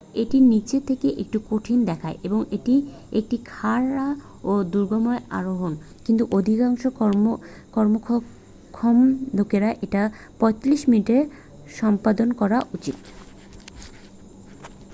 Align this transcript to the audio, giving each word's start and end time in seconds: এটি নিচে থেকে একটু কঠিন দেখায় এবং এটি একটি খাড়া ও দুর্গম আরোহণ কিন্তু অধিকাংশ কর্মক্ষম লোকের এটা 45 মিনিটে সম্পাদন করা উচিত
এটি 0.15 0.37
নিচে 0.51 0.77
থেকে 0.87 1.07
একটু 1.17 1.37
কঠিন 1.49 1.79
দেখায় 1.85 2.17
এবং 2.23 2.39
এটি 2.51 2.75
একটি 3.11 3.37
খাড়া 3.45 4.07
ও 4.43 4.63
দুর্গম 4.71 5.05
আরোহণ 5.31 5.73
কিন্তু 6.05 6.23
অধিকাংশ 6.31 6.81
কর্মক্ষম 7.73 8.97
লোকের 9.33 9.63
এটা 9.81 10.01
45 10.41 10.89
মিনিটে 10.91 11.17
সম্পাদন 11.71 12.29
করা 12.31 12.57
উচিত 12.73 12.97